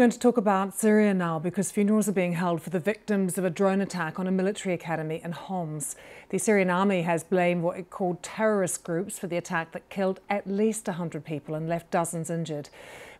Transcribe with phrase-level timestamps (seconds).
[0.00, 3.36] We're going to talk about Syria now because funerals are being held for the victims
[3.36, 5.94] of a drone attack on a military academy in Homs.
[6.30, 10.20] The Syrian army has blamed what it called terrorist groups for the attack that killed
[10.30, 12.70] at least 100 people and left dozens injured.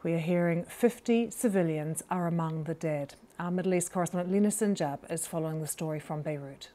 [0.03, 3.13] We are hearing 50 civilians are among the dead.
[3.39, 6.71] Our Middle East correspondent Lina Sinjab is following the story from Beirut.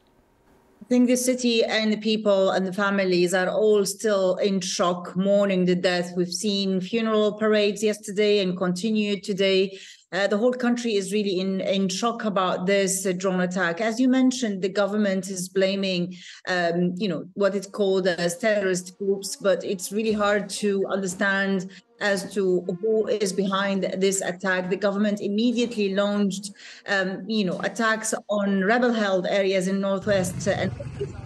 [0.86, 5.16] I think the city and the people and the families are all still in shock,
[5.16, 6.12] mourning the death.
[6.16, 9.80] We've seen funeral parades yesterday and continue today.
[10.12, 13.82] Uh, the whole country is really in, in shock about this uh, drone attack.
[13.82, 16.16] As you mentioned, the government is blaming,
[16.48, 21.72] um, you know, what it's called as terrorist groups, but it's really hard to understand
[22.02, 24.70] as to who is behind this attack.
[24.70, 26.52] The government immediately launched,
[26.88, 30.72] um, you know, attacks on rebel-held areas in northwest and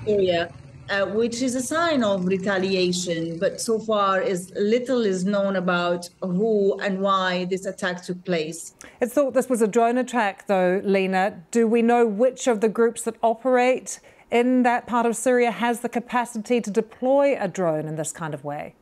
[0.08, 0.52] area
[0.90, 3.38] uh, which is a sign of retaliation.
[3.38, 8.74] But so far, is little is known about who and why this attack took place.
[9.02, 11.44] It's thought this was a drone attack, though, Lina.
[11.52, 14.00] Do we know which of the groups that operate
[14.32, 18.34] in that part of Syria has the capacity to deploy a drone in this kind
[18.34, 18.76] of way?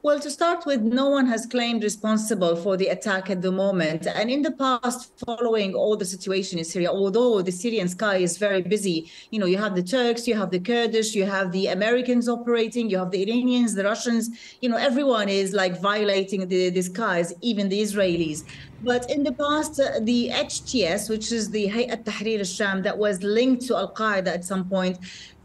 [0.00, 4.06] Well, to start with, no one has claimed responsible for the attack at the moment.
[4.06, 8.38] And in the past, following all the situation in Syria, although the Syrian sky is
[8.38, 11.66] very busy, you know, you have the Turks, you have the Kurdish, you have the
[11.66, 16.70] Americans operating, you have the Iranians, the Russians, you know, everyone is like violating the,
[16.70, 18.44] the skies, even the Israelis.
[18.84, 23.20] But in the past, uh, the HTS, which is the Hayat Tahrir al-Sham that was
[23.24, 24.98] linked to Al-Qaeda at some point,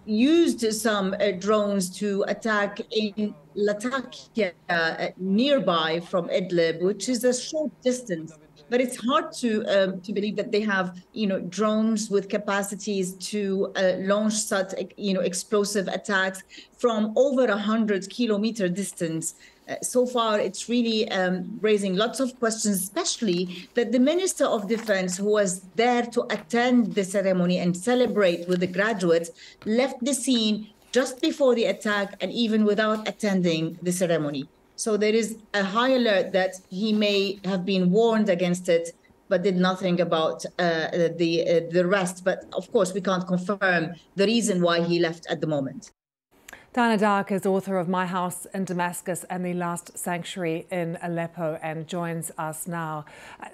[0.05, 7.33] used some uh, drones to attack in Latakia uh, nearby from Idlib, which is a
[7.33, 8.37] short distance.
[8.69, 13.13] But it's hard to um, to believe that they have you know drones with capacities
[13.31, 16.43] to uh, launch such you know explosive attacks
[16.77, 19.35] from over a hundred kilometer distance.
[19.67, 24.67] Uh, so far, it's really um, raising lots of questions, especially that the Minister of
[24.67, 29.31] Defense, who was there to attend the ceremony and celebrate with the graduates,
[29.66, 34.48] left the scene just before the attack and even without attending the ceremony.
[34.76, 38.92] So there is a high alert that he may have been warned against it,
[39.30, 42.26] but did nothing about uh, the uh, the rest.
[42.26, 45.92] But of course, we can't confirm the reason why he left at the moment.
[46.73, 51.60] Diana Darke is author of My House in Damascus and The Last Sanctuary in Aleppo
[51.61, 53.06] and joins us now.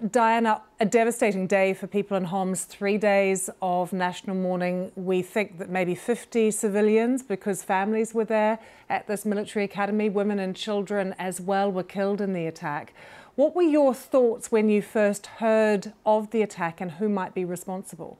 [0.10, 4.94] Diana, a devastating day for people in Homs, three days of national mourning.
[4.96, 8.58] We think that maybe 50 civilians, because families were there
[8.90, 12.94] at this military academy, women and children as well, were killed in the attack.
[13.36, 17.44] What were your thoughts when you first heard of the attack and who might be
[17.44, 18.18] responsible?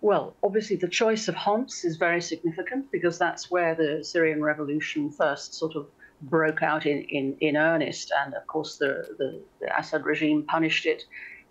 [0.00, 5.10] Well, obviously, the choice of Homs is very significant because that's where the Syrian revolution
[5.10, 5.88] first sort of
[6.22, 8.12] broke out in, in, in earnest.
[8.24, 11.04] And of course, the, the, the Assad regime punished it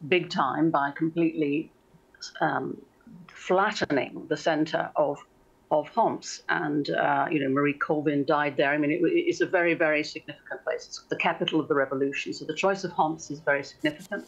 [0.07, 1.71] big time by completely
[2.41, 2.79] um,
[3.27, 5.17] flattening the center of
[5.71, 6.43] of Homs.
[6.47, 8.71] And, uh, you know, Marie Colvin died there.
[8.71, 10.85] I mean, it, it's a very, very significant place.
[10.85, 12.33] It's the capital of the revolution.
[12.33, 14.25] So the choice of Homs is very significant.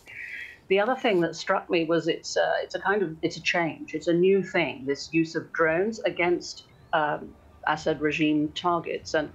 [0.69, 3.41] The other thing that struck me was it's uh, it's a kind of it's a
[3.41, 3.93] change.
[3.93, 4.85] It's a new thing.
[4.85, 6.63] This use of drones against
[6.93, 7.35] um,
[7.67, 9.31] Assad regime targets, and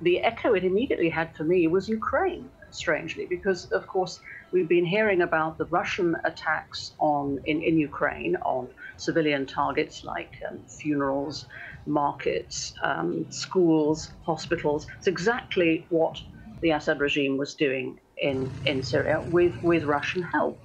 [0.00, 2.50] the echo it immediately had for me was Ukraine.
[2.70, 4.18] Strangely, because of course
[4.50, 10.32] we've been hearing about the Russian attacks on in, in Ukraine on civilian targets like
[10.48, 11.46] um, funerals,
[11.86, 14.86] markets, um, schools, hospitals.
[14.96, 16.16] It's exactly what
[16.62, 20.58] the Assad regime was doing in, in Syria with, with Russian help.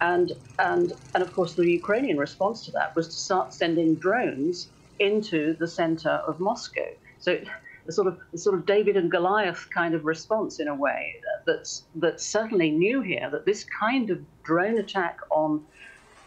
[0.00, 4.70] And, and, and of course, the Ukrainian response to that was to start sending drones
[4.98, 6.86] into the center of Moscow.
[7.18, 7.38] So
[7.86, 11.14] the sort of the sort of David and Goliath kind of response in a way
[11.46, 13.28] that's that's certainly new here.
[13.30, 15.64] That this kind of drone attack on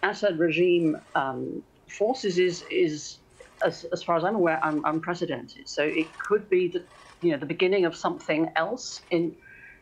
[0.04, 3.20] Assad regime um, forces is is
[3.66, 5.70] as, as far as I'm aware un, unprecedented.
[5.70, 6.86] So it could be the
[7.22, 9.36] you know the beginning of something else in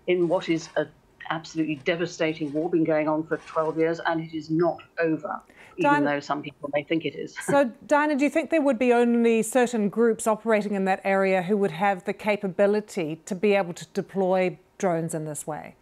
[0.07, 0.85] in what is a
[1.31, 5.41] absolutely devastating war been going on for 12 years and it is not over
[5.77, 7.35] even though some people may think it is.
[7.45, 11.41] so, Diana, do you think there would be only certain groups operating in that area
[11.41, 15.75] who would have the capability to be able to deploy drones in this way?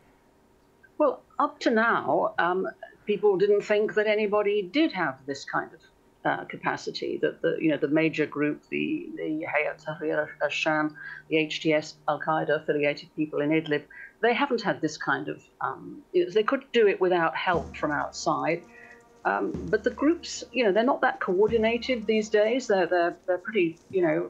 [0.97, 2.67] Well, up to now, um,
[3.05, 5.79] people didn't think that anybody did have this kind of
[6.25, 7.19] uh, capacity.
[7.21, 10.95] That the you know the major group, the the Hayat Tahrir al-Sham,
[11.29, 13.83] the HTS Al Qaeda affiliated people in Idlib,
[14.21, 15.41] they haven't had this kind of.
[15.61, 18.63] Um, they could do it without help from outside.
[19.25, 22.67] Um, but the groups, you know, they're not that coordinated these days.
[22.67, 24.29] They're they're, they're pretty, you know,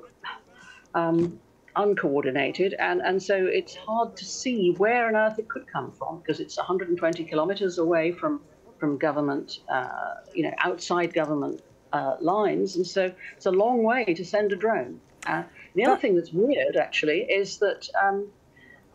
[0.95, 1.39] um,
[1.75, 6.19] uncoordinated, and, and so it's hard to see where on earth it could come from
[6.19, 8.41] because it's 120 kilometers away from
[8.79, 11.61] from government, uh, you know, outside government
[11.93, 14.99] uh, lines, and so it's a long way to send a drone.
[15.25, 15.43] Uh,
[15.75, 18.27] the other thing that's weird, actually, is that um,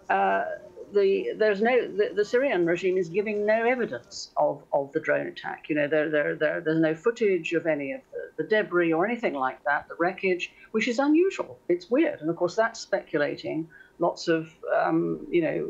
[0.08, 0.44] uh,
[0.93, 5.26] the there's no the, the, Syrian regime is giving no evidence of, of the drone
[5.26, 5.69] attack.
[5.69, 9.06] You know, there, there, there there's no footage of any of the, the, debris or
[9.06, 11.58] anything like that, the wreckage, which is unusual.
[11.69, 13.69] It's weird, and of course that's speculating
[13.99, 15.69] lots of um, you know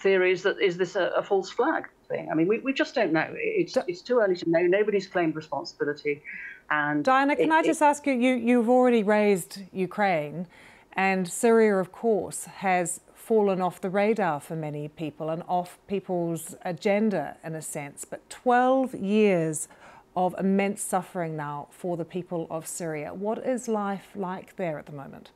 [0.00, 2.28] theories that is this a, a, false flag thing.
[2.30, 3.28] I mean, we, we just don't know.
[3.36, 4.62] It's it's too early to know.
[4.62, 6.22] Nobody's claimed responsibility.
[6.70, 8.34] And Diana, can it, I just it, ask you, you?
[8.34, 10.46] You've already raised Ukraine,
[10.94, 16.56] and Syria, of course, has fallen off the radar for many people and off people's
[16.62, 18.04] agenda in a sense.
[18.04, 19.68] But 12 years
[20.16, 23.14] of immense suffering now for the people of Syria.
[23.14, 25.30] What is life like there at the moment?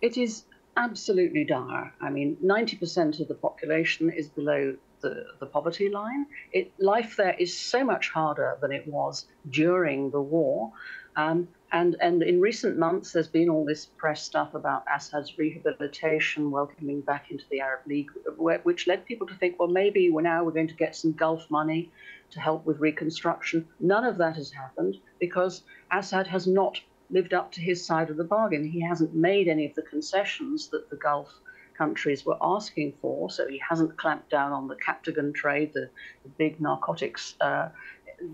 [0.00, 0.44] It is
[0.76, 1.92] absolutely dire.
[2.00, 6.26] I mean, 90% of the population is below the, the poverty line.
[6.52, 10.72] It, life there is so much harder than it was during the war.
[11.16, 16.50] Um, and, and in recent months, there's been all this press stuff about Assad's rehabilitation,
[16.50, 20.44] welcoming back into the Arab League, which led people to think, well, maybe we're now
[20.44, 21.90] we're going to get some Gulf money
[22.30, 23.66] to help with reconstruction.
[23.80, 25.62] None of that has happened because
[25.92, 26.80] Assad has not
[27.10, 28.64] lived up to his side of the bargain.
[28.64, 31.32] He hasn't made any of the concessions that the Gulf
[31.78, 33.30] countries were asking for.
[33.30, 35.88] So he hasn't clamped down on the Captagon trade, the,
[36.24, 37.68] the big narcotics uh,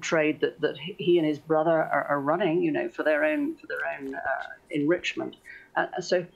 [0.00, 3.56] trade that, that he and his brother are, are, running, you know, for their own
[3.56, 5.36] for their own uh, enrichment.
[5.76, 6.26] Uh, so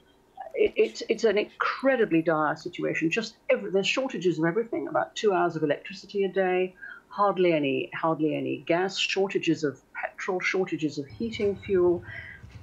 [0.53, 3.09] it, it's it's an incredibly dire situation.
[3.09, 4.87] Just every, there's shortages of everything.
[4.87, 6.75] About two hours of electricity a day,
[7.09, 12.03] hardly any hardly any gas, shortages of petrol, shortages of heating fuel.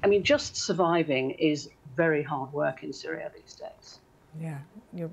[0.04, 3.98] I mean, just surviving is very hard work in Syria these days.
[4.40, 4.58] Yeah,
[4.92, 5.10] you're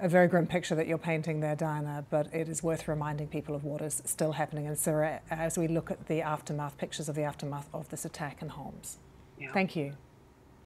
[0.00, 3.54] a very grim picture that you're painting there, Diana, but it is worth reminding people
[3.54, 7.14] of what is still happening in Syria as we look at the aftermath, pictures of
[7.14, 8.98] the aftermath of this attack in Homs.
[9.38, 9.52] Yeah.
[9.52, 9.94] Thank you.